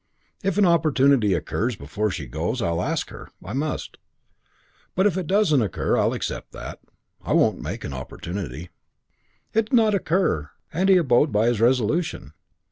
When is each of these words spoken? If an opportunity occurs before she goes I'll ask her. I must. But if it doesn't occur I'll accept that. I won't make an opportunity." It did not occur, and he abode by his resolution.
If 0.43 0.57
an 0.57 0.65
opportunity 0.65 1.35
occurs 1.35 1.75
before 1.75 2.09
she 2.09 2.25
goes 2.25 2.59
I'll 2.59 2.81
ask 2.81 3.11
her. 3.11 3.29
I 3.45 3.53
must. 3.53 3.97
But 4.95 5.05
if 5.05 5.15
it 5.15 5.27
doesn't 5.27 5.61
occur 5.61 5.95
I'll 5.95 6.13
accept 6.13 6.53
that. 6.53 6.79
I 7.23 7.33
won't 7.33 7.61
make 7.61 7.83
an 7.83 7.93
opportunity." 7.93 8.71
It 9.53 9.65
did 9.69 9.73
not 9.73 9.93
occur, 9.93 10.49
and 10.73 10.89
he 10.89 10.97
abode 10.97 11.31
by 11.31 11.45
his 11.45 11.61
resolution. 11.61 12.33